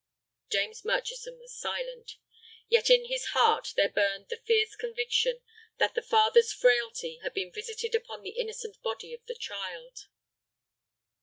[0.49, 2.13] James Murchison was silent.
[2.67, 5.41] Yet in his heart there burned the fierce conviction
[5.77, 10.07] that the father's frailty had been visited upon the innocent body of the child.